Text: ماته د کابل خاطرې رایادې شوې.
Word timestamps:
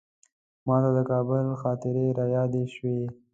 ماته 0.67 0.89
د 0.97 0.99
کابل 1.11 1.45
خاطرې 1.61 2.05
رایادې 2.19 2.63
شوې. 2.75 3.01